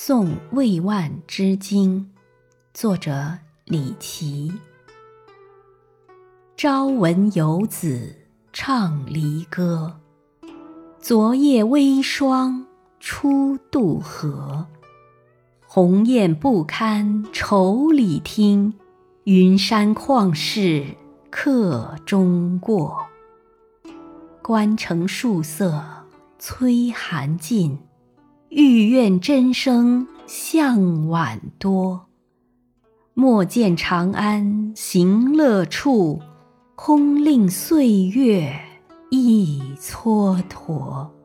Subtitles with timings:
[0.00, 2.06] 送魏万之京，
[2.72, 4.52] 作者李琦。
[6.56, 8.14] 朝闻游子
[8.52, 9.98] 唱离歌，
[11.00, 12.64] 昨夜微霜
[13.00, 14.68] 初渡河。
[15.66, 18.74] 鸿雁不堪愁里听，
[19.24, 20.94] 云山旷世
[21.28, 23.04] 客中过。
[24.42, 25.84] 关城树色
[26.38, 27.80] 催寒尽。
[28.50, 32.06] 欲怨真声向晚多，
[33.12, 36.20] 莫见长安行乐处，
[36.74, 38.58] 空令岁月
[39.10, 41.17] 一蹉跎。